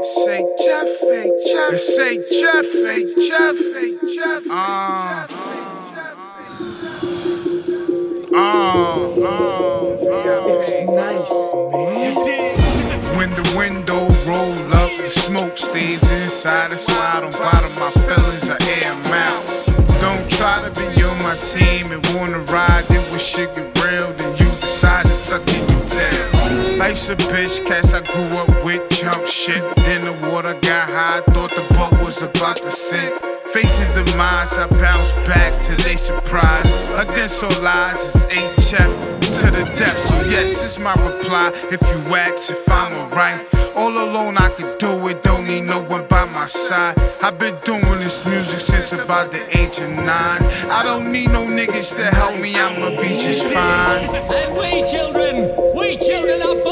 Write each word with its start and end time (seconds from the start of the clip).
Say 0.00 0.46
Jeff, 0.64 0.86
fake 1.00 1.32
Jeff. 1.52 1.76
Say 1.76 2.18
Jeff, 2.40 2.64
fake 2.66 3.16
Jeff, 3.26 3.56
fake 3.56 4.00
Jeff. 4.14 4.44
Uh, 4.48 5.26
uh, 8.32 8.38
uh, 9.18 10.54
It's 10.54 10.82
nice, 10.86 11.52
man. 11.72 12.14
When 13.16 13.30
the 13.30 13.54
window 13.58 14.06
roll 14.26 14.74
up, 14.74 14.90
the 14.98 15.10
smoke 15.10 15.58
stays 15.58 16.02
inside. 16.22 16.70
That's 16.70 16.86
why 16.86 17.14
I 17.16 17.20
don't 17.20 17.32
bother 17.32 17.68
my 17.80 17.90
feelings, 18.06 18.48
I 18.50 18.56
air 18.70 18.92
'em 18.92 19.12
out. 19.12 19.44
Don't 20.00 20.30
try 20.30 20.62
to 20.62 20.70
be 20.78 21.02
on 21.02 21.18
my 21.24 21.36
team 21.38 21.90
and 21.90 22.06
wanna 22.14 22.38
ride. 22.52 22.84
Then 22.88 23.02
when 23.10 23.18
shit 23.18 23.52
get 23.54 23.66
real, 23.84 24.12
then 24.12 24.30
you 24.36 24.46
decide 24.60 25.06
to 25.06 25.28
tuck 25.28 25.48
in 25.48 25.68
your 25.68 25.86
tail. 25.88 26.17
Life's 26.78 27.08
a 27.08 27.16
bitch, 27.16 27.66
cats 27.66 27.92
I 27.92 28.00
grew 28.02 28.38
up 28.38 28.64
with, 28.64 28.88
jump 28.90 29.26
shit. 29.26 29.62
Then 29.78 30.04
the 30.04 30.12
water 30.30 30.54
got 30.62 30.88
high, 30.88 31.20
thought 31.32 31.50
the 31.50 31.66
boat 31.74 31.92
was 32.04 32.22
about 32.22 32.58
to 32.58 32.70
sink. 32.70 33.12
Facing 33.52 33.90
demise, 33.94 34.56
I 34.56 34.68
bounce 34.78 35.12
back 35.26 35.60
to 35.62 35.74
they 35.82 35.96
surprise. 35.96 36.70
Against 36.94 37.42
all 37.42 37.66
odds, 37.66 38.14
it's 38.30 38.72
HF 38.72 39.18
to 39.40 39.50
the 39.50 39.64
death. 39.76 39.98
So 39.98 40.14
yes, 40.30 40.62
it's 40.62 40.78
my 40.78 40.92
reply. 40.92 41.50
If 41.70 41.82
you 41.82 42.14
ask 42.14 42.50
if 42.50 42.70
I'm 42.70 42.92
alright, 42.94 43.44
all 43.74 43.90
alone 43.90 44.36
I 44.36 44.48
could 44.50 44.78
do 44.78 45.08
it. 45.08 45.22
Don't 45.22 45.46
need 45.46 45.62
no 45.62 45.82
one 45.84 46.06
by 46.06 46.26
my 46.26 46.46
side. 46.46 46.96
I've 47.22 47.38
been 47.38 47.56
doing 47.64 47.98
this 47.98 48.24
music 48.26 48.60
since 48.60 48.92
about 48.92 49.32
the 49.32 49.42
age 49.58 49.78
of 49.78 49.90
nine. 49.90 50.42
I 50.70 50.82
don't 50.84 51.10
need 51.10 51.30
no 51.30 51.44
niggas 51.44 51.96
to 51.96 52.04
help 52.14 52.40
me. 52.40 52.54
I'ma 52.54 52.90
be 53.00 53.08
just 53.18 53.42
fine. 53.42 54.08
And 54.38 54.54
we 54.56 54.84
children, 54.84 55.36
we 55.74 55.96
children 55.96 56.42
are 56.42 56.67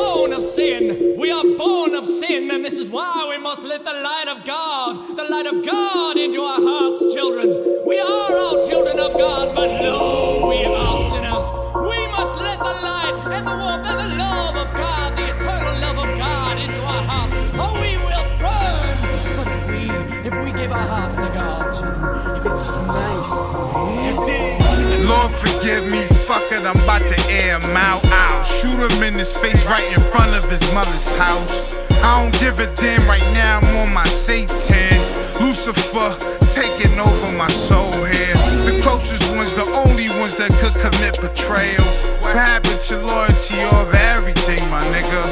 sin. 0.46 1.16
We 1.18 1.30
are 1.30 1.45
born 1.59 1.95
of 1.95 2.06
sin, 2.06 2.50
and 2.50 2.64
this 2.64 2.78
is 2.78 2.91
why 2.91 3.27
we 3.28 3.38
must 3.42 3.64
let 3.64 3.84
the 3.84 3.92
light 3.92 4.28
of 4.28 4.45
God, 4.45 5.16
the 5.16 5.24
light 5.24 5.46
of 5.46 5.64
God 5.64 6.16
into 6.16 6.40
our 6.40 6.60
hearts, 6.60 7.12
children. 7.12 7.48
We 7.87 7.98
are 7.98 8.07
all 8.07 8.66
children 8.66 8.98
of 8.98 9.12
God, 9.15 9.54
but 9.54 9.66
no, 9.82 10.46
we 10.48 10.65
are 10.65 10.96
sinners. 11.10 11.46
We 11.90 12.01
must 12.09 12.38
let 12.38 12.59
the 12.59 12.74
light 12.88 13.16
and 13.37 13.46
the 13.46 13.56
warmth 13.56 13.87
and 13.90 13.98
the 13.98 14.16
love 14.16 14.56
of 14.56 14.74
God, 14.74 15.16
the 15.16 15.34
eternal 15.34 15.80
love 15.80 15.98
of 15.98 16.16
God, 16.16 16.59
into 16.59 16.80
our 16.80 17.02
hearts, 17.02 17.34
or 17.62 17.71
we 17.82 17.96
will 18.06 18.26
burn. 18.38 18.96
But 19.37 19.49
if 19.56 19.62
we, 19.68 19.80
if 20.28 20.34
we 20.45 20.52
give 20.52 20.71
our 20.71 20.88
hearts 20.95 21.16
to 21.16 21.28
God, 21.34 21.73
children, 21.74 22.37
if 22.38 22.46
it's 22.46 22.78
nice, 22.87 23.52
man. 23.52 25.06
Lord 25.06 25.30
forgive 25.32 25.84
me, 25.90 26.02
fuck 26.27 26.51
it, 26.51 26.66
I'm 26.66 26.74
about 26.74 27.07
to 27.07 27.19
air 27.30 27.55
him 27.55 27.77
out. 27.77 28.02
I'll 28.05 28.43
shoot 28.43 28.74
him 28.74 29.02
in 29.02 29.15
his 29.15 29.32
face 29.32 29.65
right 29.66 29.87
in 29.95 30.02
front 30.10 30.35
of 30.35 30.43
his 30.51 30.60
mother's 30.74 31.15
house. 31.15 31.74
I 32.02 32.21
don't 32.21 32.35
give 32.41 32.59
a 32.59 32.66
damn 32.83 33.07
right 33.07 33.23
now, 33.30 33.60
I'm 33.63 33.77
on 33.87 33.95
my 33.95 34.07
Satan. 34.07 34.99
Lucifer 35.38 36.10
taking 36.51 36.99
over 36.99 37.30
my 37.38 37.46
soul 37.49 37.93
here. 38.02 38.35
The 38.66 38.80
closest 38.83 39.30
ones, 39.37 39.55
the 39.55 39.66
only 39.87 40.10
ones 40.18 40.35
that 40.37 40.51
could 40.59 40.74
commit 40.83 41.15
betrayal. 41.23 41.87
What 42.27 42.35
happened 42.35 42.80
to 42.90 42.99
loyalty 43.07 43.63
over 43.71 43.96
everything, 44.18 44.59
my 44.68 44.83
nigga? 44.90 45.23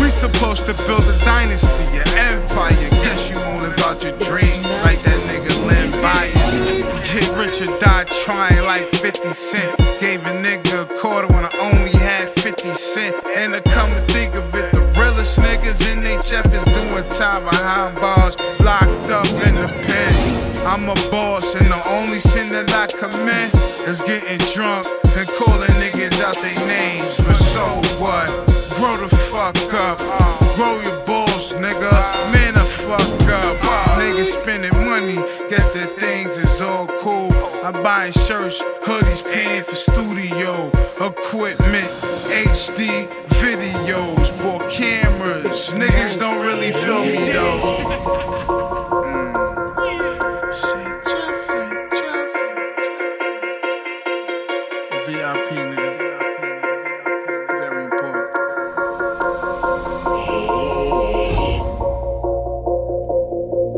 We 0.00 0.10
supposed 0.10 0.66
to 0.66 0.74
build 0.84 1.04
a 1.08 1.16
dynasty, 1.24 1.96
an 1.96 2.08
empire. 2.28 2.90
Guess 3.08 3.30
you 3.30 3.36
won't 3.40 3.62
live 3.62 3.78
out 3.80 4.04
your 4.04 4.16
dream 4.20 4.41
trying 8.24 8.62
like 8.64 8.84
50 9.02 9.32
Cent. 9.34 9.76
Gave 9.98 10.24
a 10.26 10.30
nigga 10.30 10.82
a 10.82 10.98
quarter 10.98 11.26
when 11.26 11.44
I 11.44 11.50
only 11.58 11.90
had 11.90 12.28
50 12.28 12.74
Cent. 12.74 13.16
And 13.26 13.52
to 13.52 13.60
come 13.70 13.90
to 13.90 14.00
think 14.12 14.34
of 14.34 14.54
it, 14.54 14.72
the 14.72 14.82
realest 14.98 15.38
niggas 15.40 15.82
in 15.90 16.02
HF 16.02 16.54
is 16.54 16.64
doing 16.64 17.08
time 17.10 17.42
behind 17.44 17.96
bars, 17.96 18.38
locked 18.60 19.10
up 19.10 19.26
in 19.46 19.54
the 19.56 19.68
pen. 19.86 20.66
I'm 20.66 20.88
a 20.88 20.94
boss, 21.10 21.54
and 21.56 21.66
the 21.66 21.82
only 21.90 22.20
sin 22.20 22.52
that 22.52 22.70
I 22.70 22.86
commit 22.86 23.50
is 23.88 24.00
getting 24.00 24.38
drunk 24.54 24.86
and 25.18 25.28
calling 25.40 25.74
niggas 25.82 26.22
out 26.22 26.36
their 26.36 26.66
names. 26.66 27.18
But 27.26 27.34
so 27.34 27.64
what? 27.98 28.28
Grow 28.78 28.96
the 28.98 29.10
fuck 29.30 29.58
up. 29.74 29.98
Grow 30.54 30.80
your 30.80 30.91
I'm 37.64 37.80
buying 37.82 38.10
shirts, 38.10 38.60
hoodies, 38.82 39.22
paying 39.32 39.62
for 39.62 39.76
studio 39.76 40.68
equipment, 40.96 41.88
HD 42.28 43.06
videos, 43.38 44.36
bought 44.42 44.68
cameras. 44.68 45.78
Niggas 45.78 46.18
don't 46.18 46.44
really 46.44 46.72
feel 46.72 47.02
me 47.02 47.18
though. 47.32 47.78
Jeffrey, 51.06 51.68
Jeffrey. 51.92 52.50
VIP 55.06 55.48
nigga. 55.70 56.18
Very 57.48 57.84
important. 57.84 58.28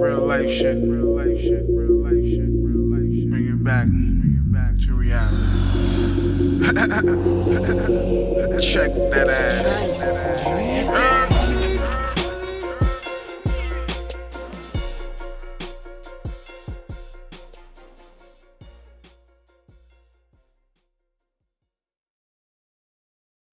Real 0.01 0.25
life 0.27 0.51
shit. 0.51 0.77
Real 0.83 1.15
life 1.15 1.39
shit. 1.39 1.65
Real 1.69 1.94
back. 3.65 3.87
Bring 3.87 4.37
it 4.39 4.53
back 4.53 4.79
to 4.87 4.95
reality. 4.95 5.37
Check 8.61 8.91
that 9.11 9.29
ass. 9.29 9.94